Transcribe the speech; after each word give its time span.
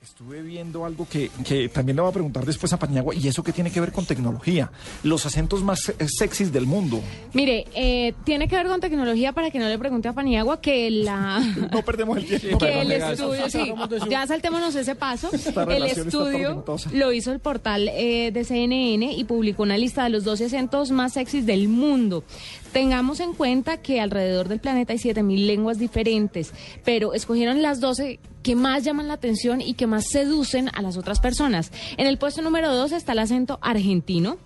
Estuve 0.00 0.42
viendo 0.42 0.84
algo 0.84 1.08
que, 1.10 1.28
que 1.44 1.68
también 1.68 1.96
le 1.96 2.02
voy 2.02 2.10
a 2.10 2.12
preguntar 2.12 2.44
después 2.46 2.72
a 2.72 2.78
Paniagua, 2.78 3.16
y 3.16 3.26
eso 3.26 3.42
que 3.42 3.52
tiene 3.52 3.72
que 3.72 3.80
ver 3.80 3.90
con 3.90 4.06
tecnología. 4.06 4.70
Los 5.02 5.26
acentos 5.26 5.64
más 5.64 5.92
sexys 6.06 6.52
del 6.52 6.66
mundo. 6.66 7.00
Mire, 7.32 7.66
eh, 7.74 8.14
tiene 8.22 8.46
que 8.46 8.54
ver 8.54 8.68
con 8.68 8.80
tecnología 8.80 9.32
para 9.32 9.50
que 9.50 9.58
no 9.58 9.68
le 9.68 9.76
pregunte 9.76 10.06
a 10.06 10.12
Paniagua 10.12 10.60
que 10.60 10.88
la 10.88 11.40
No 11.72 11.82
perdemos 11.82 12.16
el 12.18 12.26
tiempo. 12.26 12.58
que 12.64 12.80
el 12.80 12.92
estudio, 12.92 13.50
sí, 13.50 13.74
ya 14.08 14.24
saltémonos 14.24 14.76
ese 14.76 14.94
paso. 14.94 15.30
El 15.68 15.82
estudio 15.82 16.64
lo 16.92 17.12
hizo 17.12 17.32
el 17.32 17.40
portal 17.40 17.88
eh, 17.92 18.30
de 18.32 18.44
CNN 18.44 19.12
y 19.12 19.24
publicó 19.24 19.64
una 19.64 19.76
lista 19.76 20.04
de 20.04 20.10
los 20.10 20.22
12 20.22 20.44
acentos 20.44 20.92
más 20.92 21.14
sexys 21.14 21.44
del 21.44 21.68
mundo. 21.68 22.22
Tengamos 22.72 23.20
en 23.20 23.32
cuenta 23.32 23.78
que 23.78 24.00
alrededor 24.00 24.48
del 24.48 24.60
planeta 24.60 24.92
hay 24.92 24.98
7.000 24.98 25.46
lenguas 25.46 25.78
diferentes, 25.78 26.52
pero 26.84 27.14
escogieron 27.14 27.62
las 27.62 27.80
12 27.80 28.20
que 28.42 28.54
más 28.54 28.84
llaman 28.84 29.08
la 29.08 29.14
atención 29.14 29.60
y 29.60 29.74
que 29.74 29.86
más 29.86 30.06
seducen 30.08 30.70
a 30.74 30.82
las 30.82 30.96
otras 30.96 31.20
personas. 31.20 31.72
En 31.96 32.06
el 32.06 32.18
puesto 32.18 32.42
número 32.42 32.74
2 32.74 32.92
está 32.92 33.12
el 33.12 33.20
acento 33.20 33.58
argentino, 33.62 34.38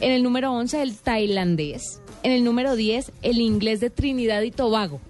en 0.00 0.12
el 0.12 0.22
número 0.22 0.52
11 0.52 0.82
el 0.82 0.96
tailandés, 0.96 2.00
en 2.22 2.32
el 2.32 2.44
número 2.44 2.76
10 2.76 3.12
el 3.22 3.38
inglés 3.38 3.80
de 3.80 3.90
Trinidad 3.90 4.42
y 4.42 4.50
Tobago. 4.50 5.00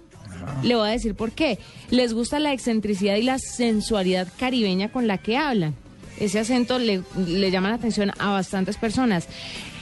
Le 0.63 0.75
voy 0.75 0.87
a 0.87 0.91
decir 0.91 1.15
por 1.15 1.31
qué. 1.31 1.59
Les 1.89 2.13
gusta 2.13 2.39
la 2.39 2.53
excentricidad 2.53 3.15
y 3.15 3.23
la 3.23 3.39
sensualidad 3.39 4.27
caribeña 4.37 4.91
con 4.91 5.07
la 5.07 5.17
que 5.17 5.37
hablan. 5.37 5.75
Ese 6.19 6.39
acento 6.39 6.79
le, 6.79 7.01
le 7.27 7.51
llama 7.51 7.69
la 7.69 7.75
atención 7.75 8.11
a 8.19 8.31
bastantes 8.31 8.77
personas. 8.77 9.27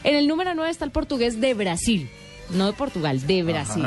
En 0.03 0.15
el 0.15 0.27
número 0.27 0.53
9 0.55 0.69
está 0.69 0.85
el 0.85 0.91
portugués 0.91 1.41
de 1.41 1.53
Brasil, 1.53 2.09
no 2.51 2.67
de 2.67 2.73
Portugal, 2.73 3.25
de 3.25 3.43
Brasil. 3.43 3.85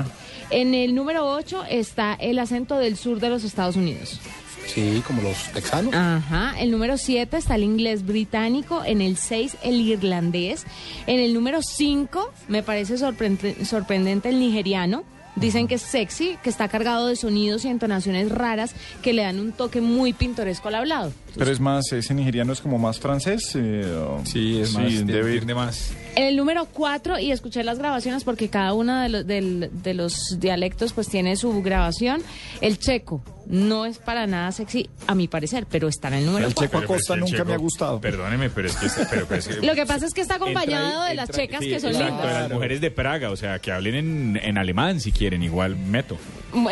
En 0.51 0.75
el 0.75 0.95
número 0.95 1.27
8 1.31 1.65
está 1.71 2.15
el 2.15 2.39
acento 2.39 2.77
del 2.77 2.97
sur 2.97 3.21
de 3.21 3.29
los 3.29 3.45
Estados 3.45 3.77
Unidos. 3.77 4.19
Sí, 4.67 5.03
como 5.07 5.23
los 5.23 5.37
texanos. 5.53 5.93
Ajá. 5.95 6.55
El 6.61 6.71
número 6.71 6.97
7 6.97 7.37
está 7.37 7.57
el 7.57 7.65
inglés 7.65 8.05
británico. 8.07 8.83
En 8.85 9.01
el 9.01 9.17
6 9.17 9.57
el 9.63 9.81
irlandés. 9.81 10.65
En 11.07 11.19
el 11.19 11.35
número 11.35 11.61
5 11.63 12.33
me 12.49 12.63
parece 12.63 12.97
sorprende- 12.97 13.65
sorprendente 13.65 14.29
el 14.29 14.39
nigeriano. 14.39 15.03
Dicen 15.37 15.69
que 15.69 15.77
es 15.77 15.83
sexy, 15.83 16.37
que 16.43 16.51
está 16.51 16.69
cargado 16.69 17.07
de 17.07 17.15
sonidos 17.17 17.65
y 17.65 17.69
entonaciones 17.69 18.31
raras 18.31 18.75
que 19.03 19.13
le 19.13 19.23
dan 19.23 19.39
un 19.41 19.53
toque 19.53 19.81
muy 19.81 20.13
pintoresco 20.13 20.69
al 20.69 20.75
hablado. 20.75 21.13
Pero 21.37 21.51
es 21.51 21.61
más, 21.61 21.93
ese 21.93 22.15
nigeriano 22.15 22.53
es 22.53 22.61
como 22.61 22.79
más 22.79 22.99
francés. 22.99 23.53
eh, 23.55 23.85
o- 23.97 24.21
Sí, 24.25 24.61
es 24.61 24.73
más, 24.75 25.07
debe 25.07 25.35
ir 25.35 25.47
de 25.47 25.55
más. 25.55 25.93
El 26.17 26.37
número 26.37 26.67
4, 26.67 27.19
y 27.19 27.31
escuché 27.33 27.63
las 27.65 27.79
grabaciones 27.79 28.25
porque 28.25 28.49
cada 28.49 28.73
uno 28.75 29.01
de 29.01 29.09
los, 29.09 29.27
del- 29.27 29.71
de 29.73 29.95
los 29.95 30.39
dialectos 30.41 30.93
pues 30.93 31.09
tiene 31.09 31.37
su 31.37 31.63
grabación, 31.63 32.23
el 32.61 32.79
checo. 32.79 33.23
No 33.47 33.85
es 33.87 33.99
para 33.99 34.27
nada 34.29 34.53
sexy, 34.53 34.89
a 35.09 35.15
mi 35.17 35.27
parecer, 35.27 35.67
pero 35.69 35.89
está 35.89 36.09
en 36.09 36.15
el 36.15 36.27
número 36.27 36.47
El 36.47 36.55
4. 36.55 36.81
checo 36.81 36.93
Acosta 36.93 37.17
nunca 37.17 37.43
me 37.45 37.55
ha 37.55 37.57
gustado. 37.57 38.01
Perdóneme, 38.01 38.49
pero 38.51 38.69
es 38.69 38.77
que... 38.77 38.87
Pero, 39.11 39.27
pero 39.27 39.41
es 39.41 39.49
que- 39.49 39.55
Lo 39.67 39.75
que 39.75 39.87
pasa 39.87 40.07
es 40.07 40.15
que 40.15 40.21
está 40.21 40.37
acompañado 40.37 40.87
Entra- 41.03 41.09
de 41.09 41.15
las 41.17 41.29
entra- 41.31 41.37
checas 41.43 41.61
sí, 41.61 41.71
que 41.71 41.81
son 41.81 41.91
exacto, 41.91 42.15
lindas. 42.15 42.35
de 42.35 42.41
las 42.43 42.51
mujeres 42.53 42.81
de 42.81 42.91
Praga, 42.93 43.31
o 43.31 43.37
sea, 43.37 43.59
que 43.59 43.73
hablen 43.73 43.95
en, 43.95 44.41
en 44.43 44.59
alemán 44.59 45.01
si 45.01 45.11
quieren, 45.11 45.43
igual 45.43 45.75
meto. 45.77 46.17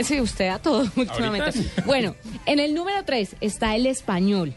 Sí, 0.05 0.21
usted 0.21 0.49
a 0.49 0.59
todo 0.59 0.81
últimamente. 0.97 1.53
sí. 1.53 1.71
Bueno, 1.87 2.15
en 2.47 2.59
el 2.61 2.75
número 2.75 3.05
3 3.05 3.37
está 3.41 3.75
el 3.77 3.87
español. 3.87 4.55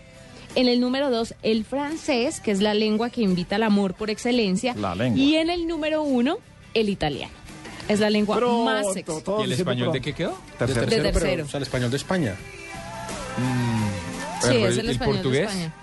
En 0.56 0.68
el 0.68 0.82
número 0.82 1.09
2, 1.09 1.36
el 1.44 1.64
francés, 1.64 2.42
que 2.42 2.52
es 2.52 2.59
la 2.59 2.74
lengua 2.74 3.09
que 3.09 3.22
invita 3.22 3.56
al 3.56 3.64
amor 3.64 3.94
por 3.94 4.10
excelencia. 4.10 4.74
La 4.76 4.96
lengua. 4.96 5.18
Y 5.18 5.36
en 5.36 5.50
el 5.50 5.66
número 5.68 6.02
1, 6.04 6.38
el 6.74 6.90
italiano. 6.90 7.31
Es 7.88 8.00
la 8.00 8.10
lengua 8.10 8.40
más 8.66 8.94
sexy. 8.94 9.12
¿Y 9.40 9.44
el 9.44 9.52
español 9.54 9.92
de 9.94 10.02
qué 10.02 10.14
quedó? 10.14 10.38
Tercero. 10.58 10.86
De 10.86 10.88
tercero. 10.88 11.20
pero, 11.20 11.46
o 11.46 11.48
sea, 11.48 11.58
el 11.58 11.64
español 11.64 11.90
de 11.92 11.98
España. 11.98 12.36
Sí, 14.42 14.48
Pero 14.50 14.68
es 14.68 14.78
el, 14.78 14.86
el 14.86 14.90
español 14.92 15.16
portugués. 15.16 15.40
de 15.42 15.46
España. 15.48 15.74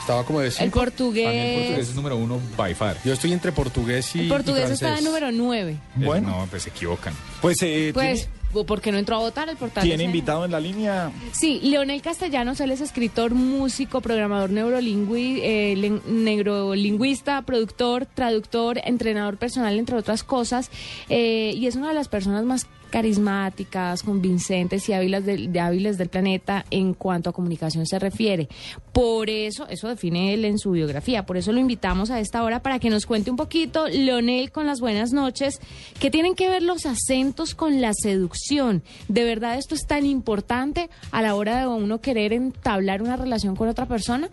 Estaba 0.00 0.24
como 0.24 0.40
de 0.40 0.52
El 0.58 0.70
portugués. 0.70 1.24
Para 1.24 1.34
mí 1.34 1.40
el 1.40 1.58
portugués 1.62 1.88
es 1.88 1.94
número 1.94 2.16
uno 2.18 2.40
by 2.58 2.74
far. 2.74 2.96
Yo 3.04 3.14
estoy 3.14 3.32
entre 3.32 3.52
portugués 3.52 4.14
y, 4.14 4.20
el 4.20 4.26
y 4.26 4.28
portugués 4.28 4.70
está 4.70 4.98
en 4.98 5.04
número 5.04 5.32
9. 5.32 5.76
Bueno. 5.96 6.28
No, 6.40 6.46
pues 6.50 6.64
se 6.64 6.70
equivocan. 6.70 7.14
Pues, 7.40 7.56
eh, 7.62 7.90
Pues, 7.94 8.28
¿por 8.62 8.80
qué 8.80 8.92
no 8.92 8.98
entró 8.98 9.16
a 9.16 9.18
votar 9.18 9.48
el 9.48 9.56
portal? 9.56 9.82
tiene, 9.82 10.04
invitado 10.04 10.44
en 10.44 10.52
la 10.52 10.60
línea. 10.60 11.10
Sí, 11.32 11.58
Leonel 11.64 12.00
Castellanos, 12.00 12.60
él 12.60 12.70
es 12.70 12.80
escritor, 12.80 13.34
músico, 13.34 14.00
programador 14.00 14.50
neurolingüi- 14.50 15.40
eh, 15.42 16.00
neurolingüista, 16.06 17.42
productor, 17.42 18.06
traductor, 18.06 18.80
entrenador 18.84 19.36
personal, 19.36 19.76
entre 19.78 19.96
otras 19.96 20.22
cosas, 20.22 20.70
eh, 21.08 21.52
y 21.56 21.66
es 21.66 21.74
una 21.74 21.88
de 21.88 21.94
las 21.94 22.08
personas 22.08 22.44
más 22.44 22.66
carismáticas, 22.94 24.04
convincentes 24.04 24.88
y 24.88 24.92
hábiles 24.92 25.26
del, 25.26 25.52
de 25.52 25.58
hábiles 25.58 25.98
del 25.98 26.08
planeta 26.08 26.64
en 26.70 26.94
cuanto 26.94 27.28
a 27.28 27.32
comunicación 27.32 27.86
se 27.86 27.98
refiere. 27.98 28.46
Por 28.92 29.28
eso, 29.30 29.66
eso 29.68 29.88
define 29.88 30.32
él 30.32 30.44
en 30.44 30.60
su 30.60 30.70
biografía, 30.70 31.26
por 31.26 31.36
eso 31.36 31.50
lo 31.50 31.58
invitamos 31.58 32.12
a 32.12 32.20
esta 32.20 32.44
hora 32.44 32.62
para 32.62 32.78
que 32.78 32.90
nos 32.90 33.04
cuente 33.04 33.32
un 33.32 33.36
poquito, 33.36 33.88
Leonel, 33.88 34.52
con 34.52 34.66
las 34.68 34.78
buenas 34.78 35.12
noches, 35.12 35.60
¿qué 35.98 36.08
tienen 36.08 36.36
que 36.36 36.48
ver 36.48 36.62
los 36.62 36.86
acentos 36.86 37.56
con 37.56 37.80
la 37.80 37.92
seducción? 37.94 38.84
¿De 39.08 39.24
verdad 39.24 39.58
esto 39.58 39.74
es 39.74 39.88
tan 39.88 40.06
importante 40.06 40.88
a 41.10 41.20
la 41.20 41.34
hora 41.34 41.58
de 41.58 41.66
uno 41.66 42.00
querer 42.00 42.32
entablar 42.32 43.02
una 43.02 43.16
relación 43.16 43.56
con 43.56 43.66
otra 43.66 43.86
persona? 43.86 44.28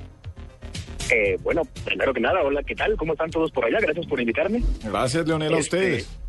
Eh, 1.11 1.35
bueno, 1.41 1.63
primero 1.83 2.13
que 2.13 2.19
nada, 2.21 2.43
hola, 2.43 2.61
¿qué 2.61 2.75
tal? 2.75 2.95
¿Cómo 2.95 3.13
están 3.13 3.31
todos 3.31 3.51
por 3.51 3.65
allá? 3.65 3.79
Gracias 3.81 4.05
por 4.05 4.19
invitarme. 4.21 4.61
Gracias, 4.83 5.25
Leonel, 5.27 5.55
a 5.55 5.57
Este, 5.57 5.77
ustedes. 5.77 6.20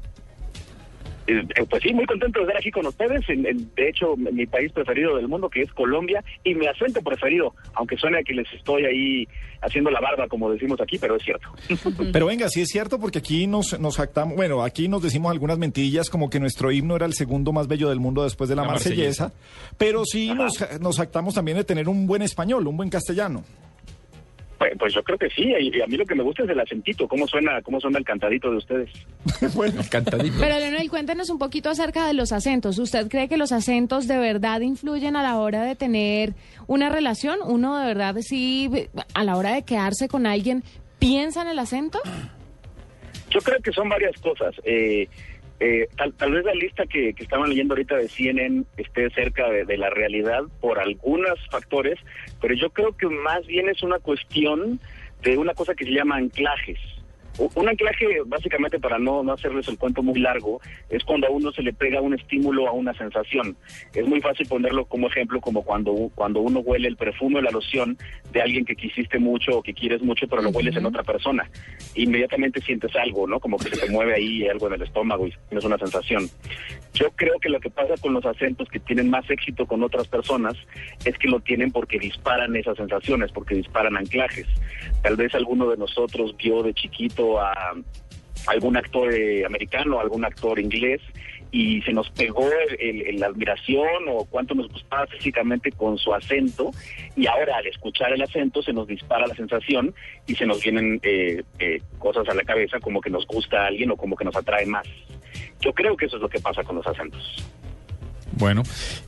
Eh, 1.32 1.47
eh, 1.56 1.65
pues 1.69 1.82
sí, 1.82 1.93
muy 1.93 2.04
contento 2.06 2.41
de 2.41 2.44
estar 2.47 2.59
aquí 2.59 2.70
con 2.70 2.87
ustedes. 2.87 3.28
En, 3.28 3.47
en- 3.47 3.75
de 3.75 3.88
hecho, 3.88 4.16
mi 4.16 4.47
país 4.47 4.70
preferido 4.72 5.16
del 5.16 5.28
mundo, 5.28 5.48
que 5.48 5.62
es 5.62 5.72
Colombia, 5.72 6.22
y 6.44 6.54
mi 6.54 6.66
acento 6.66 7.00
preferido, 7.03 7.54
aunque 7.75 7.97
suene 7.97 8.22
que 8.25 8.34
les 8.34 8.47
estoy 8.53 8.84
ahí 8.84 9.28
haciendo 9.62 9.91
la 9.91 10.00
barba, 10.00 10.26
como 10.28 10.50
decimos 10.50 10.81
aquí, 10.81 10.98
pero 10.98 11.16
es 11.16 11.22
cierto. 11.22 11.48
Pero 12.12 12.26
venga, 12.26 12.48
sí 12.48 12.60
es 12.62 12.69
cierto, 12.69 12.98
porque 12.98 13.19
aquí 13.21 13.47
nos, 13.47 13.78
nos 13.78 13.97
jactamos, 13.97 14.34
bueno, 14.37 14.62
aquí 14.65 14.88
nos 14.88 15.03
decimos 15.03 15.31
algunas 15.31 15.56
mentillas, 15.59 16.10
como 16.10 16.28
que 16.31 16.41
nuestro 16.41 16.72
himno 16.72 16.97
era 16.97 17.06
el 17.06 17.15
segundo 17.15 17.53
más 17.53 17.69
bello 17.69 17.88
del 17.88 18.00
mundo 18.00 18.25
después 18.25 18.50
de 18.50 18.56
la, 18.56 18.62
La 18.62 18.69
marsellesa, 18.69 19.25
Marsellesa. 19.28 19.75
pero 19.78 20.04
sí 20.04 20.32
nos, 20.34 20.59
nos 20.81 20.97
jactamos 20.97 21.34
también 21.34 21.56
de 21.56 21.65
tener 21.65 21.88
un 21.88 22.06
buen 22.09 22.22
español, 22.22 22.66
un 22.66 22.76
buen 22.76 22.91
castellano. 22.91 23.44
Pues, 24.62 24.75
pues 24.78 24.95
yo 24.95 25.03
creo 25.03 25.19
que 25.19 25.28
sí, 25.28 25.53
y, 25.59 25.81
a 25.81 25.87
mí 25.89 25.97
lo 25.97 26.06
que 26.06 26.15
me 26.15 26.23
gusta 26.23 26.45
es 26.45 26.50
el 26.50 26.61
acentito, 26.61 27.09
cómo 27.09 27.27
suena, 27.27 27.61
cómo 27.62 27.81
suena 27.81 27.99
el 27.99 28.05
cantadito 28.05 28.49
de 28.49 28.59
ustedes. 28.59 28.91
bueno, 29.56 29.83
Cantadito. 29.91 30.37
Pero 30.39 30.56
Leonel, 30.56 30.89
cuéntenos 30.89 31.31
un 31.31 31.39
poquito 31.39 31.69
acerca 31.69 32.06
de 32.06 32.15
los 32.15 32.31
acentos. 32.31 32.78
¿Usted 32.78 33.09
cree 33.09 33.28
que 33.28 33.37
los 33.37 33.51
acentos 33.51 34.06
de 34.06 34.19
verdad 34.19 34.61
influyen 34.61 35.17
a 35.17 35.22
la 35.25 35.37
hora 35.39 35.65
de 35.65 35.75
tener 35.75 36.34
una 36.69 36.91
relación? 36.91 37.41
¿Uno 37.45 37.77
de 37.77 37.87
verdad 37.87 38.15
sí, 38.21 38.71
a 39.15 39.25
la 39.25 39.37
hora 39.37 39.53
de 39.53 39.65
quedarse 39.65 40.06
con 40.06 40.27
alguien, 40.27 40.62
piensa 41.01 41.43
en 41.43 41.49
el 41.49 41.59
acento? 41.59 41.99
Yo 43.31 43.41
creo 43.41 43.59
que 43.61 43.72
son 43.72 43.89
varias 43.89 44.17
cosas. 44.21 44.55
Eh, 44.62 45.09
eh, 45.65 45.89
tal, 45.97 46.33
vez 46.33 46.45
la 46.45 46.55
lista 46.55 46.87
que, 46.87 47.11
estaban 47.11 47.49
leyendo 47.49 47.75
ahorita 47.75 47.97
de 47.97 48.09
CNN 48.09 48.65
esté 48.77 49.09
cerca 49.11 49.49
de 49.49 49.77
la 49.77 49.91
realidad 49.91 50.43
por 50.61 50.81
algunos 50.81 51.39
factores, 51.53 52.00
pero 52.41 52.54
yo 52.54 52.71
creo 52.71 52.97
que 52.97 53.07
más 53.07 53.47
bien 53.47 53.69
es 53.69 53.81
una 53.84 54.01
cuestión 54.01 54.81
de 55.22 55.39
una 55.39 55.54
cosa 55.54 55.77
que 55.77 55.84
se 55.84 55.92
llama 55.92 56.16
anclajes. 56.16 56.81
Un 57.39 57.69
anclaje, 57.69 58.07
básicamente, 58.27 58.79
para 58.79 58.99
no, 58.99 59.23
no 59.23 59.33
hacerles 59.33 59.67
el 59.69 59.79
cuento 59.79 60.03
muy 60.03 60.21
largo, 60.21 60.61
es 60.91 61.03
cuando 61.05 61.27
a 61.27 61.31
uno 61.31 61.51
se 61.53 61.63
le 61.63 61.73
pega 61.73 62.01
un 62.01 62.15
estímulo 62.15 62.69
a 62.69 62.73
una 62.73 62.93
sensación. 62.95 63.57
Es 63.95 64.07
muy 64.07 64.21
fácil 64.21 64.47
ponerlo 64.47 64.84
como 64.84 65.07
ejemplo, 65.07 65.41
como 65.41 65.63
cuando, 65.63 66.11
cuando 66.15 66.41
uno 66.41 66.61
huele 66.61 66.89
el 66.89 66.97
perfume 66.97 67.39
o 67.39 67.43
la 67.43 67.51
loción 67.51 67.97
de 68.33 68.43
alguien 68.43 68.65
que 68.65 68.77
quisiste 68.77 69.19
mucho 69.19 69.59
o 69.59 69.63
que 69.63 69.73
quieres 69.73 70.03
mucho, 70.03 70.27
pero 70.29 70.43
lo 70.43 70.51
hueles 70.51 70.77
en 70.77 70.87
otra 70.87 71.03
persona. 71.03 71.49
Inmediatamente 71.95 72.61
sientes 72.61 72.95
algo, 72.97 73.27
¿no? 73.27 73.41
Como 73.41 73.57
que 73.57 73.71
se 73.71 73.87
te 73.87 73.91
mueve 73.91 74.15
ahí 74.15 74.47
algo 74.47 74.67
en 74.69 74.75
el 74.75 74.83
estómago 74.83 75.27
y 75.27 75.33
tienes 75.49 75.65
una 75.65 75.79
sensación. 75.79 76.29
Yo 76.95 77.11
creo 77.17 77.39
que 77.41 77.49
lo 77.49 77.59
que 77.59 77.71
pasa 77.71 77.95
con 78.01 78.13
los 78.13 78.25
acentos 78.27 78.69
que 78.69 78.79
tienen 78.79 79.09
más 79.09 79.29
éxito 79.31 79.67
con 79.67 79.83
otras 79.83 80.09
personas 80.09 80.55
es 81.07 81.17
que 81.17 81.29
lo 81.29 81.41
tienen 81.41 81.73
porque 81.73 81.99
disparan 81.99 82.55
esas 82.55 82.77
sensaciones, 82.77 83.33
porque 83.33 83.55
disparan 83.55 83.97
anclajes. 83.97 84.47
Tal 85.03 85.17
vez 85.17 85.34
alguno 85.34 85.71
de 85.71 85.79
nosotros 85.79 86.37
vio 86.37 86.63
de 86.63 86.75
chiquito 86.75 87.22
a 87.41 87.74
algún 88.47 88.77
actor 88.77 89.13
eh, 89.13 89.45
americano, 89.45 90.01
algún 90.01 90.24
actor 90.24 90.59
inglés 90.59 91.01
y 91.54 91.83
se 91.83 91.92
nos 91.92 92.09
pegó 92.10 92.48
la 93.13 93.27
admiración 93.27 94.09
o 94.09 94.24
cuánto 94.24 94.54
nos 94.54 94.69
gustaba 94.69 95.07
físicamente 95.07 95.71
con 95.71 95.98
su 95.98 96.15
acento 96.15 96.71
y 97.15 97.27
ahora 97.27 97.59
al 97.59 97.66
escuchar 97.66 98.10
el 98.15 98.22
acento 98.22 98.63
se 98.63 98.72
nos 98.72 98.89
dispara 98.89 99.27
la 99.27 99.34
sensación 99.34 99.95
y 100.27 100.34
se 100.34 100.47
nos 100.47 100.63
vienen 100.63 100.98
eh, 101.03 101.42
eh, 101.59 101.83
cosas 101.98 102.27
a 102.30 102.34
la 102.34 102.42
cabeza 102.42 102.80
como 102.80 103.03
que 103.03 103.10
nos 103.10 103.27
gusta 103.27 103.65
a 103.65 103.66
alguien 103.66 103.91
o 103.91 103.97
como 103.97 104.16
que 104.16 104.24
nos 104.24 104.34
atrae 104.34 104.65
más. 104.65 104.86
Yo 105.60 105.74
creo 105.74 105.95
que 105.95 106.07
eso 106.07 106.16
es 106.16 106.22
lo 106.22 106.28
que 106.30 106.41
pasa 106.41 106.65
con 106.65 106.77
los 106.77 106.86
acentos. 106.86 107.22
Bueno, 108.39 108.63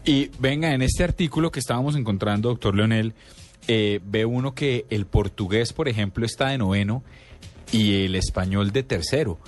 y 0.05 0.31
venga, 0.39 0.75
en 0.75 0.83
este 0.83 1.03
artículo 1.03 1.51
que 1.51 1.61
estábamos 1.61 1.97
encontrando, 1.97 2.51
doctor 2.51 2.77
Leonel, 2.77 3.15
ve 3.67 4.25
uno 4.27 4.55
que 4.55 4.85
el 4.91 5.07
portugués, 5.07 5.73
por 5.73 5.89
ejemplo, 5.89 6.27
está 6.27 6.49
de 6.49 6.59
noveno 6.59 7.03
y 7.73 8.05
el 8.05 8.15
español 8.15 8.73
de 8.73 8.83
tercero. 8.83 9.39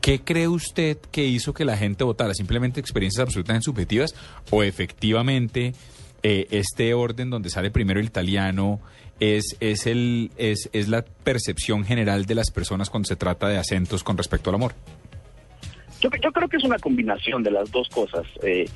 ¿Qué 0.00 0.20
cree 0.20 0.48
usted 0.48 0.98
que 1.10 1.26
hizo 1.26 1.52
que 1.52 1.64
la 1.64 1.76
gente 1.76 2.04
votara? 2.04 2.34
¿Simplemente 2.34 2.80
experiencias 2.80 3.22
absolutamente 3.22 3.64
subjetivas 3.64 4.14
o 4.50 4.62
efectivamente 4.62 5.74
eh, 6.22 6.46
este 6.50 6.94
orden 6.94 7.30
donde 7.30 7.50
sale 7.50 7.70
primero 7.70 8.00
el 8.00 8.06
italiano 8.06 8.80
es, 9.20 9.56
es, 9.60 9.86
el, 9.86 10.30
es, 10.36 10.70
es 10.72 10.88
la 10.88 11.02
percepción 11.02 11.84
general 11.84 12.26
de 12.26 12.36
las 12.36 12.50
personas 12.50 12.90
cuando 12.90 13.08
se 13.08 13.16
trata 13.16 13.48
de 13.48 13.58
acentos 13.58 14.04
con 14.04 14.16
respecto 14.16 14.50
al 14.50 14.56
amor? 14.56 14.74
Yo, 16.00 16.10
yo 16.22 16.32
creo 16.32 16.48
que 16.48 16.56
es 16.56 16.64
una 16.64 16.78
combinación 16.78 17.42
de 17.42 17.50
las 17.50 17.70
dos 17.70 17.88
cosas. 17.88 18.26
Eh, 18.42 18.66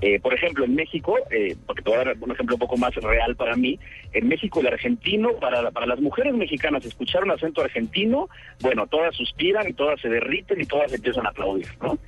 eh, 0.00 0.20
por 0.20 0.32
ejemplo, 0.32 0.64
en 0.64 0.76
México, 0.76 1.16
eh, 1.30 1.56
porque 1.66 1.82
te 1.82 1.90
voy 1.90 1.98
a 1.98 2.04
dar 2.04 2.16
un 2.20 2.30
ejemplo 2.30 2.54
un 2.54 2.60
poco 2.60 2.76
más 2.76 2.94
real 2.94 3.34
para 3.34 3.56
mí, 3.56 3.80
en 4.12 4.28
México 4.28 4.60
el 4.60 4.68
argentino, 4.68 5.32
para, 5.40 5.72
para 5.72 5.86
las 5.86 6.00
mujeres 6.00 6.34
mexicanas, 6.34 6.84
escuchar 6.84 7.24
un 7.24 7.32
acento 7.32 7.62
argentino, 7.62 8.28
bueno, 8.60 8.86
todas 8.86 9.16
suspiran 9.16 9.68
y 9.68 9.72
todas 9.72 10.00
se 10.00 10.08
derriten 10.08 10.60
y 10.60 10.66
todas 10.66 10.92
empiezan 10.92 11.26
a 11.26 11.30
aplaudir, 11.30 11.66
¿no? 11.82 11.98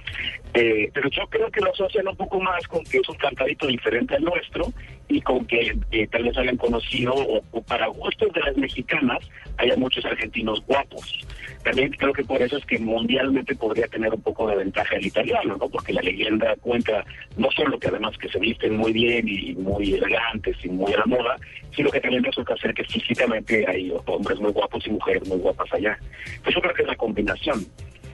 Eh, 0.55 0.91
pero 0.95 1.09
yo 1.11 1.27
creo 1.29 1.51
que 1.51 1.61
lo 1.61 1.73
asocian 1.73 2.07
un 2.07 2.17
poco 2.17 2.41
más 2.41 2.67
con 2.69 2.85
que 2.85 2.99
es 2.99 3.09
un 3.09 3.17
cantadito 3.17 3.67
diferente 3.67 4.15
al 4.15 4.25
nuestro 4.25 4.73
y 5.09 5.21
con 5.21 5.45
que 5.47 5.77
eh, 5.91 6.07
tal 6.07 6.25
vez 6.25 6.39
hayan 6.39 6.57
conocido, 6.57 7.13
o, 7.13 7.43
o 7.51 7.63
para 7.63 7.89
gustos 7.89 8.33
de 8.33 8.41
las 8.41 8.57
mexicanas, 8.57 9.19
haya 9.57 9.77
muchos 9.77 10.05
argentinos 10.05 10.65
guapos. 10.67 11.27
También 11.63 11.91
creo 11.93 12.13
que 12.13 12.25
por 12.25 12.41
eso 12.41 12.57
es 12.57 12.65
que 12.65 12.79
mundialmente 12.79 13.55
podría 13.55 13.87
tener 13.87 14.13
un 14.15 14.23
poco 14.23 14.49
de 14.49 14.57
ventaja 14.57 14.97
el 14.97 15.07
italiano, 15.07 15.57
¿no? 15.57 15.69
Porque 15.69 15.93
la 15.93 16.01
leyenda 16.01 16.57
cuenta 16.61 17.05
no 17.37 17.51
solo 17.51 17.79
que 17.79 17.89
además 17.89 18.17
que 18.17 18.29
se 18.29 18.39
visten 18.39 18.77
muy 18.77 18.93
bien 18.93 19.29
y 19.29 19.55
muy 19.55 19.93
elegantes 19.95 20.57
y 20.65 20.69
muy 20.69 20.93
a 20.95 20.99
la 20.99 21.07
moda, 21.07 21.37
sino 21.75 21.91
que 21.91 22.01
también 22.01 22.25
resulta 22.25 22.57
ser 22.57 22.73
que 22.73 22.85
físicamente 22.85 23.65
hay 23.69 23.93
hombres 24.07 24.41
muy 24.41 24.53
guapos 24.53 24.87
y 24.87 24.91
mujeres 24.91 25.29
muy 25.29 25.39
guapas 25.39 25.73
allá. 25.73 25.99
Pues 26.43 26.55
yo 26.55 26.61
creo 26.63 26.75
que 26.75 26.83
es 26.83 26.89
la 26.89 26.97
combinación. 26.97 27.67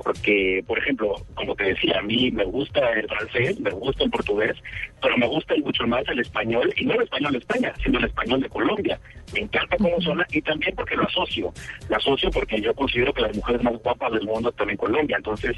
Porque, 0.02 0.62
por 0.66 0.78
ejemplo, 0.78 1.14
como 1.34 1.54
te 1.54 1.64
decía, 1.64 1.98
a 1.98 2.02
mí 2.02 2.30
me 2.30 2.44
gusta 2.44 2.80
el 2.92 3.06
francés, 3.08 3.58
me 3.60 3.70
gusta 3.70 4.04
el 4.04 4.10
portugués, 4.10 4.56
pero 5.02 5.16
me 5.18 5.26
gusta 5.26 5.54
mucho 5.64 5.86
más 5.86 6.02
el 6.08 6.20
español, 6.20 6.72
y 6.76 6.84
no 6.84 6.94
el 6.94 7.02
español 7.02 7.32
de 7.32 7.38
España, 7.38 7.72
sino 7.82 7.98
el 7.98 8.04
español 8.06 8.40
de 8.40 8.48
Colombia. 8.48 9.00
Me 9.34 9.40
encanta 9.40 9.76
cómo 9.76 10.00
suena 10.00 10.24
y 10.30 10.40
también 10.42 10.74
porque 10.76 10.94
lo 10.96 11.04
asocio. 11.04 11.52
Lo 11.88 11.96
asocio 11.96 12.30
porque 12.30 12.60
yo 12.60 12.72
considero 12.74 13.12
que 13.12 13.22
las 13.22 13.34
mujeres 13.36 13.62
más 13.62 13.74
guapas 13.82 14.12
del 14.12 14.22
mundo 14.26 14.50
están 14.50 14.70
en 14.70 14.76
Colombia. 14.76 15.16
Entonces, 15.16 15.56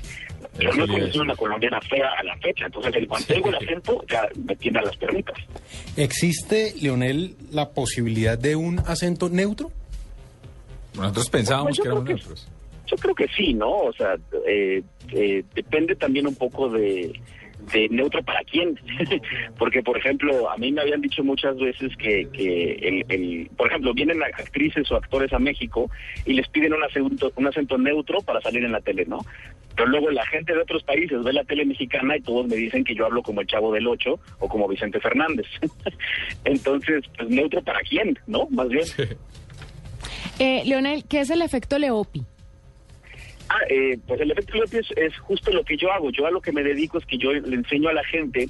yo 0.58 0.72
no 0.72 0.84
he 0.84 0.88
conocido 0.88 1.22
una 1.22 1.36
colombiana 1.36 1.80
fea 1.82 2.08
a 2.18 2.22
la 2.24 2.36
fecha. 2.38 2.66
Entonces, 2.66 2.94
el 2.96 3.06
mantengo 3.08 3.48
el 3.50 3.54
acento 3.56 4.04
ya 4.08 4.26
me 4.46 4.56
tiene 4.56 4.78
a 4.78 4.82
las 4.82 4.96
perritas. 4.96 5.36
¿Existe, 5.96 6.74
Leonel, 6.80 7.36
la 7.52 7.68
posibilidad 7.70 8.38
de 8.38 8.56
un 8.56 8.78
acento 8.80 9.28
neutro? 9.28 9.70
Nosotros 10.94 11.28
pensábamos 11.30 11.78
Pues 11.78 11.88
que 11.88 11.94
que- 12.04 12.14
neutros. 12.14 12.48
Yo 12.90 12.96
creo 12.96 13.14
que 13.14 13.28
sí, 13.28 13.54
¿no? 13.54 13.70
O 13.70 13.92
sea, 13.92 14.16
eh, 14.46 14.82
eh, 15.12 15.44
depende 15.54 15.94
también 15.96 16.26
un 16.26 16.34
poco 16.34 16.68
de, 16.70 17.12
neutro 17.90 18.22
para 18.22 18.42
quién. 18.44 18.78
Porque, 19.58 19.82
por 19.82 19.98
ejemplo, 19.98 20.50
a 20.50 20.56
mí 20.56 20.72
me 20.72 20.80
habían 20.80 21.02
dicho 21.02 21.22
muchas 21.22 21.56
veces 21.58 21.94
que, 21.98 22.26
que 22.32 22.72
el, 22.82 23.04
el- 23.10 23.50
por 23.56 23.68
ejemplo, 23.68 23.92
vienen 23.92 24.22
actrices 24.22 24.90
o 24.90 24.96
actores 24.96 25.32
a 25.34 25.38
México 25.38 25.90
y 26.24 26.32
les 26.32 26.48
piden 26.48 26.72
un 26.72 26.82
acento, 26.82 27.30
un 27.36 27.46
acento 27.46 27.76
neutro 27.76 28.20
para 28.22 28.40
salir 28.40 28.64
en 28.64 28.72
la 28.72 28.80
tele, 28.80 29.04
¿no? 29.06 29.18
Pero 29.76 29.90
luego 29.90 30.10
la 30.10 30.24
gente 30.26 30.54
de 30.54 30.60
otros 30.62 30.82
países 30.82 31.22
ve 31.22 31.32
la 31.32 31.44
tele 31.44 31.64
mexicana 31.64 32.16
y 32.16 32.20
todos 32.22 32.48
me 32.48 32.56
dicen 32.56 32.82
que 32.84 32.94
yo 32.94 33.04
hablo 33.06 33.22
como 33.22 33.42
el 33.42 33.46
Chavo 33.46 33.72
del 33.72 33.86
Ocho 33.86 34.18
o 34.40 34.48
como 34.48 34.66
Vicente 34.66 34.98
Fernández. 34.98 35.46
Entonces, 36.44 37.04
pues 37.16 37.28
neutro 37.28 37.62
para 37.62 37.80
quién, 37.80 38.18
¿no? 38.26 38.48
Más 38.50 38.68
bien. 38.68 38.84
Eh, 40.38 40.62
Leonel, 40.64 41.04
¿qué 41.08 41.20
es 41.20 41.30
el 41.30 41.42
efecto 41.42 41.78
Leopi? 41.78 42.22
Ah, 43.48 43.60
eh, 43.70 43.98
pues 44.06 44.20
el 44.20 44.30
efecto 44.30 44.54
Leopi 44.54 44.76
es, 44.76 44.90
es 44.96 45.16
justo 45.18 45.50
lo 45.52 45.64
que 45.64 45.76
yo 45.76 45.90
hago. 45.90 46.10
Yo 46.10 46.26
a 46.26 46.30
lo 46.30 46.40
que 46.40 46.52
me 46.52 46.62
dedico 46.62 46.98
es 46.98 47.06
que 47.06 47.16
yo 47.16 47.32
le 47.32 47.56
enseño 47.56 47.88
a 47.88 47.94
la 47.94 48.04
gente 48.04 48.48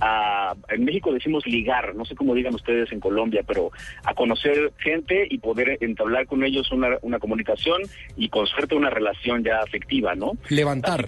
a, 0.00 0.54
en 0.68 0.84
México 0.84 1.12
decimos 1.12 1.46
ligar, 1.46 1.94
no 1.94 2.04
sé 2.04 2.14
cómo 2.14 2.34
digan 2.34 2.54
ustedes 2.54 2.90
en 2.92 3.00
Colombia, 3.00 3.42
pero 3.46 3.70
a 4.04 4.14
conocer 4.14 4.72
gente 4.78 5.26
y 5.28 5.38
poder 5.38 5.76
entablar 5.80 6.26
con 6.26 6.44
ellos 6.44 6.70
una, 6.72 6.96
una 7.02 7.18
comunicación 7.18 7.82
y 8.16 8.28
con 8.28 8.46
suerte 8.46 8.74
una 8.74 8.90
relación 8.90 9.44
ya 9.44 9.58
afectiva, 9.58 10.14
¿no? 10.14 10.32
Levantar. 10.48 11.04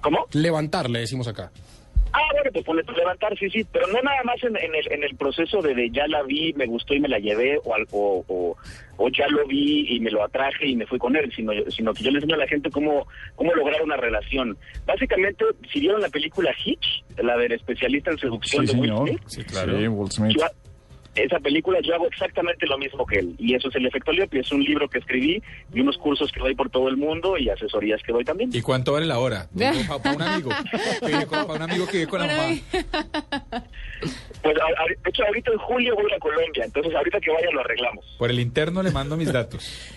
¿cómo? 0.00 0.26
Levantar, 0.32 0.90
le 0.90 1.00
decimos 1.00 1.28
acá. 1.28 1.50
Ah, 2.18 2.28
bueno, 2.32 2.50
pues 2.50 2.64
ponle 2.64 2.82
tu 2.82 2.92
levantar, 2.94 3.36
sí, 3.38 3.50
sí, 3.50 3.62
pero 3.70 3.86
no 3.88 4.00
nada 4.00 4.22
más 4.24 4.42
en, 4.42 4.56
en 4.56 4.74
el, 4.74 4.90
en 4.90 5.04
el 5.04 5.14
proceso 5.16 5.60
de, 5.60 5.74
de 5.74 5.90
ya 5.90 6.06
la 6.08 6.22
vi, 6.22 6.54
me 6.54 6.64
gustó 6.64 6.94
y 6.94 7.00
me 7.00 7.08
la 7.08 7.18
llevé, 7.18 7.58
o, 7.62 7.74
al- 7.74 7.86
o, 7.90 8.24
o, 8.26 8.56
o 8.96 9.08
ya 9.10 9.28
lo 9.28 9.46
vi 9.46 9.84
y 9.94 10.00
me 10.00 10.10
lo 10.10 10.24
atraje 10.24 10.66
y 10.66 10.76
me 10.76 10.86
fui 10.86 10.98
con 10.98 11.14
él, 11.14 11.30
sino, 11.36 11.52
sino 11.68 11.92
que 11.92 12.04
yo 12.04 12.10
le 12.10 12.16
enseño 12.16 12.36
a 12.36 12.38
la 12.38 12.48
gente 12.48 12.70
cómo, 12.70 13.06
cómo 13.34 13.52
lograr 13.54 13.82
una 13.82 13.98
relación. 13.98 14.56
Básicamente, 14.86 15.44
si 15.70 15.80
vieron 15.80 16.00
la 16.00 16.08
película 16.08 16.54
Hitch, 16.64 17.04
la 17.18 17.36
del 17.36 17.52
especialista 17.52 18.10
en 18.12 18.18
seducción 18.18 18.66
Sí, 18.66 18.74
de 18.74 18.80
Will. 18.80 18.92
Smith, 18.96 19.20
Sí, 19.26 19.44
claro. 19.44 19.78
Sí, 19.78 19.86
Will 19.88 20.10
Smith. 20.10 20.36
Esa 21.16 21.38
película 21.40 21.80
yo 21.82 21.94
hago 21.94 22.06
exactamente 22.06 22.66
lo 22.66 22.78
mismo 22.78 23.04
que 23.06 23.18
él. 23.18 23.34
Y 23.38 23.54
eso 23.54 23.68
es 23.68 23.74
el 23.76 23.86
efecto 23.86 24.12
Leopi. 24.12 24.38
Es 24.38 24.52
un 24.52 24.62
libro 24.62 24.88
que 24.88 24.98
escribí 24.98 25.42
y 25.74 25.80
unos 25.80 25.96
cursos 25.98 26.30
que 26.32 26.40
doy 26.40 26.54
por 26.54 26.70
todo 26.70 26.88
el 26.88 26.96
mundo 26.96 27.36
y 27.38 27.48
asesorías 27.48 28.02
que 28.02 28.12
doy 28.12 28.24
también. 28.24 28.50
¿Y 28.52 28.60
cuánto 28.62 28.92
vale 28.92 29.06
la 29.06 29.18
hora? 29.18 29.48
Para 30.02 30.14
un 30.14 30.22
amigo. 30.22 30.50
Para 31.00 31.44
un 31.54 31.62
amigo 31.62 31.86
que 31.86 31.98
vive 31.98 32.08
con 32.10 32.20
la 32.20 32.26
mamá. 32.26 33.62
Pues, 34.42 34.56
a- 34.58 34.64
a- 34.82 34.86
de 34.86 35.10
hecho, 35.10 35.24
ahorita 35.26 35.50
en 35.50 35.58
julio 35.58 35.94
voy 35.96 36.12
a 36.14 36.18
Colombia. 36.20 36.64
Entonces, 36.64 36.94
ahorita 36.94 37.18
que 37.18 37.30
vaya 37.32 37.50
lo 37.52 37.60
arreglamos. 37.60 38.04
Por 38.18 38.30
el 38.30 38.38
interno 38.38 38.82
le 38.82 38.90
mando 38.92 39.16
mis 39.16 39.32
datos. 39.32 39.90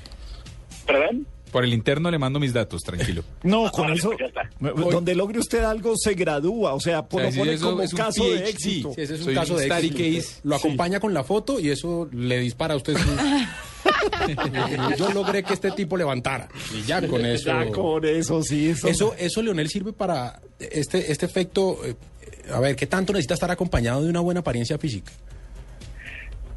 ¿Perdón? 0.87 1.27
Por 1.51 1.63
el 1.63 1.73
interno 1.73 2.11
le 2.11 2.17
mando 2.19 2.39
mis 2.39 2.53
datos, 2.53 2.81
tranquilo. 2.83 3.23
No, 3.43 3.71
con 3.71 3.85
Órale, 3.85 3.99
eso, 3.99 4.11
pues 4.59 4.75
donde 4.91 5.15
logre 5.15 5.39
usted 5.39 5.63
algo, 5.63 5.95
se 5.97 6.13
gradúa. 6.13 6.73
O 6.73 6.79
sea, 6.79 6.99
O 7.01 7.07
sea, 7.09 7.23
lo 7.25 7.31
si 7.31 7.39
pone 7.39 7.53
eso 7.53 7.69
como 7.71 7.81
es 7.81 7.93
un 7.93 7.97
caso 7.97 8.23
de 8.23 8.49
éxito. 8.49 8.91
Sí, 8.95 9.01
ese 9.01 9.13
es 9.15 9.19
un 9.21 9.25
Soy 9.25 9.33
caso 9.35 9.53
un 9.53 9.59
de 9.59 9.65
éxito. 9.67 9.97
case. 9.97 10.41
Lo 10.43 10.55
acompaña 10.55 10.99
con 10.99 11.13
la 11.13 11.23
foto 11.23 11.59
y 11.59 11.69
eso 11.69 12.07
le 12.11 12.39
dispara 12.39 12.73
a 12.73 12.77
usted. 12.77 12.95
su- 12.97 13.09
Yo 14.97 15.11
logré 15.13 15.43
que 15.43 15.53
este 15.53 15.71
tipo 15.71 15.97
levantara. 15.97 16.47
Y 16.73 16.83
ya 16.83 17.05
con 17.07 17.25
eso. 17.25 17.45
Ya 17.47 17.71
con 17.71 18.05
eso, 18.05 18.41
sí. 18.43 18.69
Eso, 18.69 18.87
Eso, 18.87 19.15
eso, 19.17 19.41
Leonel, 19.41 19.69
sirve 19.69 19.93
para 19.93 20.39
este, 20.59 21.11
este 21.11 21.25
efecto. 21.25 21.79
eh, 21.85 21.95
a 22.53 22.59
ver, 22.59 22.75
¿qué 22.75 22.87
tanto 22.87 23.13
necesita 23.13 23.35
estar 23.35 23.51
acompañado 23.51 24.03
de 24.03 24.09
una 24.09 24.19
buena 24.19 24.41
apariencia 24.41 24.77
física? 24.77 25.11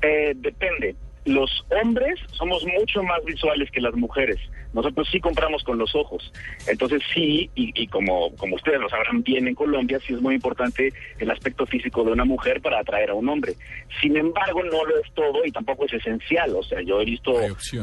Eh, 0.03 0.33
depende. 0.37 0.97
Los 1.25 1.51
hombres 1.83 2.19
somos 2.33 2.65
mucho 2.79 3.03
más 3.03 3.25
visuales 3.25 3.71
que 3.71 3.81
las 3.81 3.95
mujeres. 3.95 4.39
Nosotros 4.73 5.09
sí 5.11 5.21
compramos 5.21 5.63
con 5.65 5.79
los 5.79 5.95
ojos. 5.95 6.33
Entonces 6.67 7.03
sí, 7.13 7.51
y, 7.55 7.73
y 7.75 7.87
como, 7.89 8.35
como 8.37 8.57
ustedes 8.57 8.81
lo 8.81 8.89
sabrán 8.89 9.23
bien 9.23 9.47
en 9.49 9.55
Colombia, 9.55 9.99
sí 10.07 10.15
es 10.15 10.21
muy 10.21 10.35
importante 10.35 10.93
el 11.19 11.31
aspecto 11.31 11.67
físico 11.67 12.05
de 12.05 12.13
una 12.13 12.25
mujer 12.25 12.61
para 12.61 12.81
atraer 12.81 13.11
a 13.11 13.15
un 13.15 13.29
hombre. 13.29 13.55
Sin 14.01 14.17
embargo, 14.17 14.63
no 14.65 14.85
lo 14.85 14.99
es 14.99 15.13
todo 15.15 15.45
y 15.45 15.53
tampoco 15.53 15.85
es 15.85 15.93
esencial. 15.95 16.55
O 16.57 16.63
sea, 16.63 16.81
yo 16.83 17.01
he 17.01 17.05
visto 17.05 17.35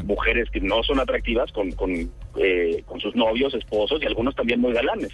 mujeres 0.03 0.49
que 0.49 0.61
no 0.61 0.83
son 0.83 0.99
atractivas 0.99 1.51
con, 1.51 1.71
con, 1.73 1.91
eh, 2.37 2.83
con 2.85 2.99
sus 2.99 3.15
novios, 3.15 3.53
esposos 3.53 4.01
y 4.01 4.05
algunos 4.05 4.35
también 4.35 4.59
muy 4.59 4.73
galanes. 4.73 5.13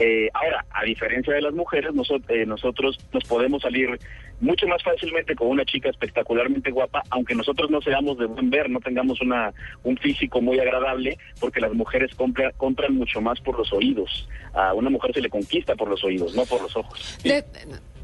Eh, 0.00 0.28
ahora, 0.34 0.64
a 0.70 0.84
diferencia 0.84 1.34
de 1.34 1.40
las 1.42 1.52
mujeres, 1.54 1.92
noso- 1.92 2.20
eh, 2.28 2.46
nosotros 2.46 2.98
nos 3.12 3.24
podemos 3.24 3.62
salir 3.62 3.98
mucho 4.40 4.66
más 4.68 4.82
fácilmente 4.82 5.34
con 5.34 5.48
una 5.48 5.64
chica 5.64 5.88
espectacularmente 5.90 6.70
guapa, 6.70 7.02
aunque 7.10 7.34
nosotros 7.34 7.70
no 7.70 7.80
seamos 7.80 8.16
de 8.18 8.26
buen 8.26 8.50
ver, 8.50 8.70
no 8.70 8.78
tengamos 8.78 9.20
una 9.20 9.52
un 9.82 9.96
físico 9.96 10.40
muy 10.40 10.60
agradable, 10.60 11.18
porque 11.40 11.60
las 11.60 11.72
mujeres 11.74 12.12
compra- 12.16 12.52
compran 12.56 12.94
mucho 12.94 13.20
más 13.20 13.40
por 13.40 13.58
los 13.58 13.72
oídos. 13.72 14.28
A 14.54 14.74
una 14.74 14.90
mujer 14.90 15.12
se 15.14 15.20
le 15.20 15.28
conquista 15.30 15.74
por 15.74 15.88
los 15.88 16.04
oídos, 16.04 16.34
no 16.36 16.44
por 16.44 16.62
los 16.62 16.76
ojos. 16.76 17.18
De- 17.24 17.44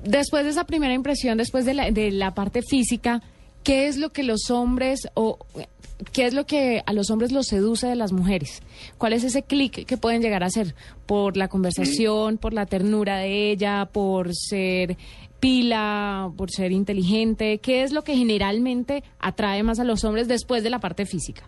después 0.03 0.45
de 0.45 0.51
esa 0.51 0.65
primera 0.65 0.93
impresión, 0.95 1.39
después 1.39 1.65
de 1.65 1.75
la, 1.75 1.91
de 1.93 2.11
la 2.11 2.35
parte 2.35 2.63
física, 2.63 3.23
¿qué 3.63 3.87
es 3.87 3.97
lo 3.99 4.11
que 4.11 4.25
los 4.25 4.51
hombres 4.51 5.09
o 5.15 5.39
qué 6.13 6.27
es 6.27 6.35
lo 6.35 6.47
que 6.47 6.83
a 6.87 6.93
los 6.93 7.11
hombres 7.11 7.33
los 7.33 7.47
seduce 7.47 7.87
de 7.87 7.97
las 7.97 8.13
mujeres? 8.13 8.63
¿Cuál 8.99 9.13
es 9.13 9.25
ese 9.25 9.43
clic 9.43 9.87
que 9.87 9.97
pueden 9.97 10.23
llegar 10.23 10.43
a 10.43 10.47
hacer? 10.47 10.75
¿Por 11.07 11.37
la 11.37 11.49
conversación, 11.49 12.39
por 12.39 12.53
la 12.53 12.67
ternura 12.67 13.19
de 13.19 13.51
ella, 13.51 13.87
por 13.87 14.35
ser 14.35 14.97
pila, 15.41 16.31
por 16.37 16.51
ser 16.51 16.73
inteligente? 16.73 17.59
¿Qué 17.59 17.83
es 17.83 17.93
lo 17.93 18.03
que 18.03 18.17
generalmente 18.17 19.03
atrae 19.19 19.63
más 19.63 19.79
a 19.81 19.85
los 19.85 20.05
hombres 20.05 20.29
después 20.29 20.63
de 20.63 20.71
la 20.71 20.81
parte 20.81 21.07
física? 21.07 21.43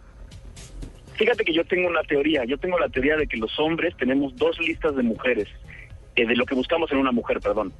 Fíjate 1.15 1.45
que 1.45 1.55
yo 1.55 1.65
tengo 1.65 1.88
una 1.88 2.03
teoría, 2.03 2.45
yo 2.45 2.59
tengo 2.59 2.79
la 2.79 2.88
teoría 2.88 3.17
de 3.17 3.26
que 3.26 3.38
los 3.38 3.59
hombres 3.59 3.97
tenemos 3.97 4.37
dos 4.37 4.59
listas 4.61 4.95
de 4.97 5.03
mujeres. 5.03 5.49
eh, 6.17 6.26
de 6.26 6.35
lo 6.35 6.47
que 6.47 6.55
buscamos 6.55 6.91
en 6.93 6.99
una 6.99 7.12
mujer, 7.12 7.41
perdón. 7.41 7.73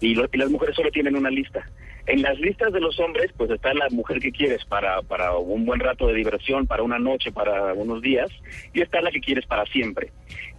Y, 0.00 0.14
lo- 0.14 0.28
y 0.32 0.36
las 0.38 0.50
mujeres 0.50 0.76
solo 0.76 0.90
tienen 0.90 1.16
una 1.16 1.30
lista. 1.30 1.68
En 2.06 2.22
las 2.22 2.38
listas 2.40 2.72
de 2.72 2.80
los 2.80 2.98
hombres, 3.00 3.30
pues 3.36 3.50
está 3.50 3.74
la 3.74 3.86
mujer 3.90 4.18
que 4.18 4.32
quieres 4.32 4.64
para, 4.64 5.02
para 5.02 5.36
un 5.36 5.66
buen 5.66 5.78
rato 5.80 6.06
de 6.06 6.14
diversión, 6.14 6.66
para 6.66 6.82
una 6.82 6.98
noche, 6.98 7.32
para 7.32 7.74
unos 7.74 8.00
días, 8.00 8.30
y 8.72 8.80
está 8.80 9.02
la 9.02 9.10
que 9.10 9.20
quieres 9.20 9.44
para 9.44 9.66
siempre. 9.66 10.10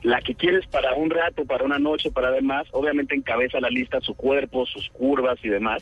La 0.04 0.22
que 0.22 0.36
quieres 0.36 0.66
para 0.68 0.94
un 0.94 1.10
rato, 1.10 1.46
para 1.46 1.64
una 1.66 1.80
noche, 1.80 2.12
para 2.12 2.30
demás, 2.32 2.68
obviamente 2.72 3.16
encabeza 3.16 3.60
la 3.60 3.70
lista 3.70 4.00
su 4.02 4.14
cuerpo, 4.16 4.66
sus 4.68 4.88
curvas 4.92 5.40
y 5.44 5.50
demás. 5.50 5.82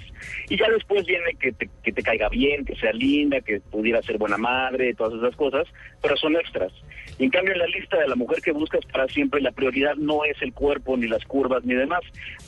Y 0.50 0.58
ya 0.58 0.70
después 0.70 1.06
viene 1.06 1.34
que 1.40 1.52
te, 1.52 1.70
que 1.84 1.92
te 1.92 2.02
caiga 2.02 2.30
bien, 2.30 2.64
que 2.66 2.76
sea 2.78 2.94
linda, 2.94 3.42
que 3.42 3.60
pudiera 3.60 4.02
ser 4.04 4.18
buena 4.18 4.38
madre, 4.38 4.94
todas 4.96 5.14
esas 5.16 5.36
cosas, 5.36 5.68
pero 6.02 6.16
son 6.16 6.36
extras. 6.38 6.72
Y 7.20 7.26
en 7.26 7.30
cambio 7.30 7.54
en 7.54 7.60
la 7.60 7.68
lista 7.68 7.98
de 8.00 8.08
la 8.08 8.16
mujer 8.16 8.42
que 8.42 8.52
buscas 8.52 8.86
para 8.86 9.08
siempre, 9.08 9.42
la 9.42 9.52
prioridad 9.52 9.96
no 9.96 10.24
es 10.24 10.42
el 10.42 10.54
cuerpo, 10.54 10.96
ni 10.98 11.08
las 11.08 11.24
curvas, 11.26 11.64
ni 11.66 11.74
demás. 11.76 12.02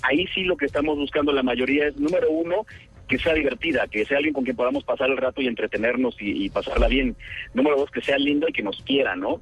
Ahí 0.03 0.25
sí 0.33 0.43
lo 0.43 0.55
que 0.57 0.65
estamos 0.65 0.97
buscando 0.99 1.31
la 1.31 1.43
mayoría 1.43 1.87
es, 1.87 1.97
número 1.97 2.29
uno, 2.29 2.65
que 3.07 3.17
sea 3.17 3.33
divertida, 3.33 3.87
que 3.87 4.05
sea 4.05 4.17
alguien 4.17 4.33
con 4.33 4.43
quien 4.43 4.55
podamos 4.55 4.83
pasar 4.83 5.09
el 5.09 5.17
rato 5.17 5.41
y 5.41 5.47
entretenernos 5.47 6.15
y, 6.19 6.49
pasarla 6.49 6.87
bien. 6.87 7.15
Número 7.53 7.75
dos, 7.75 7.89
que 7.91 8.01
sea 8.01 8.17
lindo 8.17 8.47
y 8.47 8.53
que 8.53 8.61
nos 8.61 8.81
quiera, 8.83 9.15
¿no? 9.15 9.41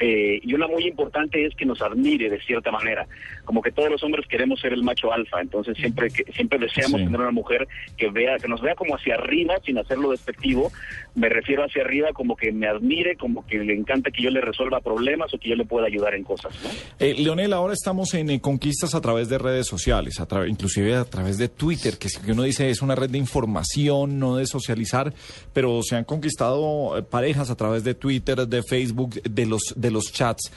Eh, 0.00 0.40
y 0.42 0.54
una 0.54 0.66
muy 0.66 0.86
importante 0.86 1.44
es 1.44 1.54
que 1.54 1.66
nos 1.66 1.80
admire 1.80 2.28
de 2.28 2.40
cierta 2.40 2.72
manera, 2.72 3.06
como 3.44 3.62
que 3.62 3.70
todos 3.72 3.90
los 3.90 4.02
hombres 4.02 4.26
queremos 4.28 4.60
ser 4.60 4.72
el 4.72 4.82
macho 4.82 5.12
alfa, 5.12 5.40
entonces 5.40 5.76
siempre 5.76 6.10
que 6.10 6.24
siempre 6.32 6.58
deseamos 6.58 7.00
Sí. 7.00 7.06
tener 7.06 7.20
una 7.20 7.30
mujer 7.30 7.66
que 7.96 8.10
vea, 8.10 8.36
que 8.38 8.48
nos 8.48 8.60
vea 8.60 8.74
como 8.74 8.94
hacia 8.96 9.14
arriba, 9.14 9.54
sin 9.64 9.78
hacerlo 9.78 10.10
despectivo, 10.10 10.72
me 11.14 11.28
refiero 11.28 11.64
hacia 11.64 11.82
arriba 11.82 12.08
como 12.12 12.36
que 12.36 12.52
me 12.52 12.66
admire, 12.66 13.16
como 13.16 13.46
que 13.46 13.58
le 13.58 13.74
encanta 13.74 14.10
que 14.10 14.22
yo 14.22 14.30
le 14.30 14.40
resuelva 14.40 14.80
problemas 14.80 15.32
o 15.34 15.38
que 15.38 15.50
yo 15.50 15.56
le 15.56 15.64
pueda 15.64 15.86
ayudar 15.86 16.14
en 16.14 16.24
cosas, 16.24 16.52
¿no? 16.62 16.70
Eh, 16.98 17.14
Leonel, 17.18 17.52
ahora 17.52 17.74
estamos 17.74 18.14
en 18.14 18.30
eh, 18.30 18.40
conquistas 18.40 18.94
a 18.94 19.00
través 19.00 19.28
de 19.28 19.38
redes 19.38 19.66
sociales, 19.66 20.20
a 20.20 20.26
través, 20.26 20.50
inclusive 20.50 20.94
a 20.96 21.04
través 21.04 21.38
de 21.38 21.48
Twitter, 21.48 21.98
que, 21.98 22.08
que 22.24 22.32
uno 22.32 22.42
dice 22.42 22.70
es 22.70 22.82
una 22.82 22.94
red 22.94 23.10
de 23.10 23.18
información, 23.18 24.18
no 24.18 24.36
de 24.36 24.46
socializar, 24.46 25.12
pero 25.52 25.82
se 25.82 25.96
han 25.96 26.04
conquistado 26.04 26.96
eh, 26.98 27.02
parejas 27.02 27.50
a 27.50 27.56
través 27.56 27.84
de 27.84 27.94
Twitter, 27.94 28.46
de 28.46 28.62
Facebook, 28.62 29.22
de 29.22 29.46
los, 29.46 29.74
de 29.76 29.90
los 29.90 30.12
chats. 30.12 30.50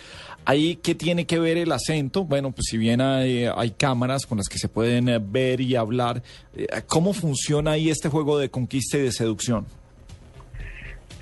Ahí, 0.49 0.77
¿qué 0.77 0.95
tiene 0.95 1.27
que 1.27 1.39
ver 1.39 1.57
el 1.57 1.73
acento? 1.73 2.23
Bueno, 2.23 2.53
pues 2.53 2.67
si 2.69 2.77
bien 2.77 3.01
hay, 3.01 3.49
hay 3.53 3.71
cámaras 3.71 4.25
con 4.25 4.37
las 4.37 4.47
que 4.47 4.57
se 4.57 4.69
pueden 4.69 5.09
eh, 5.09 5.19
ver 5.21 5.59
y 5.59 5.75
hablar, 5.75 6.21
eh, 6.55 6.67
¿cómo 6.87 7.11
funciona 7.11 7.71
ahí 7.71 7.89
este 7.89 8.07
juego 8.07 8.39
de 8.39 8.49
conquista 8.49 8.97
y 8.97 9.01
de 9.01 9.11
seducción? 9.11 9.65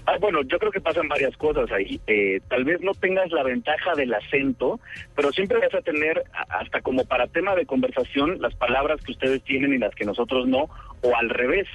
Ah, 0.05 0.17
bueno, 0.22 0.44
yo 0.44 0.60
creo 0.60 0.72
que 0.72 0.79
pasan 0.79 1.08
varias 1.08 1.36
cosas 1.38 1.72
ahí. 1.72 2.00
Eh, 2.05 2.39
tal 2.48 2.65
vez 2.65 2.82
no 2.82 2.91
tengas 2.94 3.32
la 3.32 3.41
ventaja 3.41 3.96
del 3.96 4.13
acento, 4.13 4.79
pero 5.15 5.32
siempre 5.32 5.58
vas 5.58 5.74
a 5.74 5.82
tener, 5.82 6.24
hasta 6.48 6.82
como 6.82 7.03
para 7.05 7.25
tema 7.25 7.55
de 7.55 7.65
conversación, 7.65 8.39
las 8.39 8.53
palabras 8.53 9.01
que 9.03 9.13
ustedes 9.13 9.41
tienen 9.41 9.74
y 9.74 9.79
las 9.79 9.96
que 9.96 10.05
nosotros 10.05 10.48
no, 10.48 10.70
o 11.01 11.15
al 11.15 11.32
revés. 11.32 11.67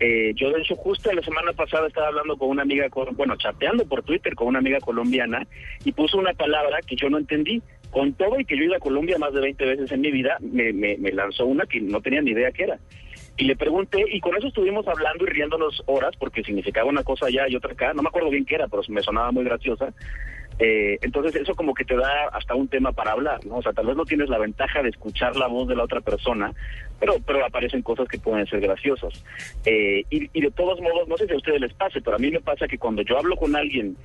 Eh, 0.00 0.32
yo, 0.34 0.50
de 0.50 0.60
hecho, 0.60 0.74
justo 0.76 1.12
la 1.12 1.22
semana 1.22 1.52
pasada 1.52 1.86
estaba 1.86 2.08
hablando 2.08 2.36
con 2.36 2.48
una 2.48 2.62
amiga, 2.62 2.88
bueno, 3.12 3.36
chateando 3.36 3.84
por 3.86 4.02
Twitter 4.02 4.34
con 4.34 4.48
una 4.48 4.58
amiga 4.58 4.80
colombiana 4.80 5.46
y 5.84 5.92
puso 5.92 6.18
una 6.18 6.32
palabra 6.32 6.80
que 6.86 6.96
yo 6.96 7.08
no 7.08 7.18
entendí. 7.18 7.62
Con 7.90 8.14
todo 8.14 8.40
y 8.40 8.46
que 8.46 8.56
yo 8.56 8.64
ido 8.64 8.74
a 8.74 8.78
Colombia 8.78 9.18
más 9.18 9.34
de 9.34 9.42
20 9.42 9.66
veces 9.66 9.92
en 9.92 10.00
mi 10.00 10.10
vida, 10.10 10.38
me, 10.40 10.72
me, 10.72 10.96
me 10.96 11.12
lanzó 11.12 11.44
una 11.44 11.66
que 11.66 11.78
no 11.78 12.00
tenía 12.00 12.22
ni 12.22 12.30
idea 12.30 12.50
qué 12.50 12.62
era. 12.64 12.78
Y 13.36 13.44
le 13.44 13.56
pregunté, 13.56 14.04
y 14.10 14.20
con 14.20 14.36
eso 14.36 14.48
estuvimos 14.48 14.86
hablando 14.88 15.24
y 15.24 15.28
riéndonos 15.28 15.82
horas, 15.86 16.14
porque 16.18 16.42
significaba 16.42 16.88
una 16.88 17.02
cosa 17.02 17.26
allá 17.26 17.48
y 17.48 17.56
otra 17.56 17.72
acá. 17.72 17.92
No 17.92 18.02
me 18.02 18.08
acuerdo 18.08 18.30
bien 18.30 18.44
qué 18.44 18.54
era, 18.54 18.68
pero 18.68 18.82
me 18.88 19.02
sonaba 19.02 19.30
muy 19.30 19.44
graciosa. 19.44 19.92
Eh, 20.64 20.96
entonces 21.02 21.34
eso 21.34 21.56
como 21.56 21.74
que 21.74 21.84
te 21.84 21.96
da 21.96 22.28
hasta 22.32 22.54
un 22.54 22.68
tema 22.68 22.92
para 22.92 23.10
hablar, 23.10 23.44
¿no? 23.44 23.56
O 23.56 23.62
sea, 23.62 23.72
tal 23.72 23.86
vez 23.86 23.96
no 23.96 24.04
tienes 24.04 24.28
la 24.28 24.38
ventaja 24.38 24.80
de 24.80 24.90
escuchar 24.90 25.34
la 25.34 25.48
voz 25.48 25.66
de 25.66 25.74
la 25.74 25.82
otra 25.82 26.00
persona, 26.00 26.52
pero, 27.00 27.16
pero 27.26 27.44
aparecen 27.44 27.82
cosas 27.82 28.06
que 28.06 28.20
pueden 28.20 28.46
ser 28.46 28.60
graciosas. 28.60 29.24
Eh, 29.66 30.04
y, 30.08 30.30
y 30.32 30.40
de 30.40 30.52
todos 30.52 30.80
modos, 30.80 31.08
no 31.08 31.16
sé 31.16 31.26
si 31.26 31.32
a 31.32 31.36
ustedes 31.36 31.60
les 31.60 31.74
pase, 31.74 32.00
pero 32.00 32.14
a 32.14 32.20
mí 32.20 32.30
me 32.30 32.40
pasa 32.40 32.68
que 32.68 32.78
cuando 32.78 33.02
yo 33.02 33.18
hablo 33.18 33.34
con 33.34 33.56
alguien 33.56 33.96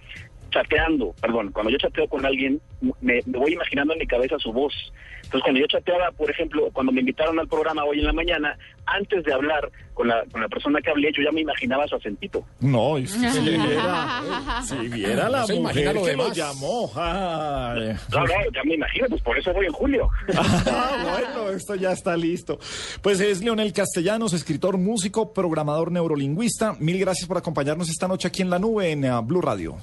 chateando, 0.52 1.14
perdón, 1.22 1.52
cuando 1.52 1.72
yo 1.72 1.78
chateo 1.78 2.08
con 2.08 2.26
alguien, 2.26 2.60
me, 3.02 3.22
me 3.26 3.38
voy 3.38 3.54
imaginando 3.54 3.94
en 3.94 4.00
mi 4.00 4.08
cabeza 4.08 4.36
su 4.40 4.52
voz. 4.52 4.74
Entonces, 5.24 5.42
cuando 5.44 5.60
yo 5.60 5.68
chateaba, 5.68 6.12
por 6.12 6.32
ejemplo, 6.32 6.70
cuando 6.72 6.92
me 6.94 7.02
invitaron 7.02 7.38
al 7.38 7.48
programa 7.50 7.84
hoy 7.84 8.00
en 8.00 8.06
la 8.06 8.14
mañana, 8.14 8.58
antes 8.86 9.24
de 9.26 9.34
hablar 9.34 9.70
con 9.94 10.08
la, 10.08 10.24
con 10.32 10.40
la 10.40 10.48
persona 10.48 10.80
que 10.82 10.90
hablé, 10.90 11.12
yo 11.12 11.22
ya 11.22 11.32
me 11.34 11.42
imaginaba 11.42 11.86
su 11.88 11.96
acentito. 11.96 12.46
No, 12.62 12.98
y 12.98 13.08
si 13.08 13.20
viera, 13.42 14.62
si 14.64 14.76
viera 14.88 15.28
la 15.28 15.46
No 15.46 15.56
mujer 15.62 15.94
lo 15.96 16.04
que 16.04 16.14
lo 16.16 16.24
demás. 16.24 16.38
llamó. 16.38 16.90
Ay. 16.96 17.94
No, 18.12 18.22
no, 18.22 18.34
ya 18.54 18.64
me 18.64 18.76
imagino, 18.76 19.08
pues 19.10 19.22
por 19.22 19.38
eso 19.38 19.52
voy 19.54 19.66
en 19.66 19.74
julio. 19.74 20.10
Ah, 20.70 21.22
bueno, 21.34 21.50
esto 21.50 21.76
ya 21.76 21.92
está 21.92 22.16
listo. 22.16 22.60
Pues 23.02 23.20
es 23.20 23.44
Leonel 23.44 23.74
Castellanos, 23.74 24.34
escritor, 24.34 24.78
músico, 24.78 25.34
programador 25.34 25.92
neurolingüista. 25.92 26.76
Mil 26.80 27.00
gracias 27.00 27.28
por 27.28 27.38
acompañarnos 27.38 27.90
esta 27.90 28.08
noche 28.08 28.28
aquí 28.28 28.42
en 28.44 28.50
la 28.50 28.60
nube 28.60 28.92
en 28.92 29.10
uh, 29.12 29.22
Blue 29.24 29.42
Radio. 29.42 29.78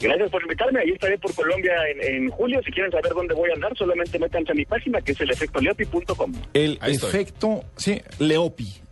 Gracias 0.00 0.30
por 0.30 0.42
invitarme. 0.42 0.80
Ahí 0.80 0.90
estaré 0.90 1.18
por 1.18 1.34
Colombia 1.34 1.74
en, 1.90 2.14
en 2.14 2.30
julio. 2.30 2.60
Si 2.64 2.70
quieren 2.70 2.90
saber 2.90 3.12
dónde 3.12 3.34
voy 3.34 3.50
a 3.50 3.54
andar, 3.54 3.76
solamente 3.76 4.18
métanse 4.18 4.52
a 4.52 4.54
mi 4.54 4.64
página, 4.64 5.00
que 5.00 5.12
es 5.12 5.20
el 5.20 5.30
efectoleopi.com. 5.30 6.32
El 6.54 6.78
efecto, 6.82 7.64
sí, 7.76 8.00
Leopi. 8.18 8.87